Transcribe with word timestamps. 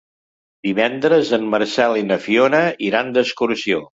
Divendres 0.67 1.33
en 1.37 1.45
Marcel 1.51 1.99
i 2.01 2.05
na 2.07 2.19
Fiona 2.25 2.61
iran 2.91 3.15
d'excursió. 3.19 3.83